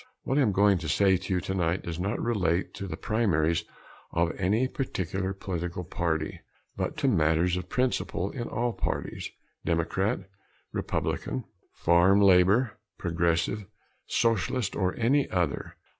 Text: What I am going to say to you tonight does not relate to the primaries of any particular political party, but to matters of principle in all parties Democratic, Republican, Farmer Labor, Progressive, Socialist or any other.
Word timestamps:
What 0.23 0.39
I 0.39 0.41
am 0.41 0.51
going 0.51 0.79
to 0.79 0.89
say 0.89 1.15
to 1.15 1.33
you 1.35 1.39
tonight 1.39 1.83
does 1.83 1.99
not 1.99 2.19
relate 2.19 2.73
to 2.73 2.87
the 2.87 2.97
primaries 2.97 3.65
of 4.11 4.31
any 4.39 4.67
particular 4.67 5.31
political 5.31 5.83
party, 5.83 6.39
but 6.75 6.97
to 6.97 7.07
matters 7.07 7.55
of 7.55 7.69
principle 7.69 8.31
in 8.31 8.47
all 8.47 8.73
parties 8.73 9.29
Democratic, 9.63 10.27
Republican, 10.71 11.43
Farmer 11.75 12.23
Labor, 12.25 12.79
Progressive, 12.97 13.67
Socialist 14.07 14.75
or 14.75 14.95
any 14.97 15.29
other. 15.29 15.75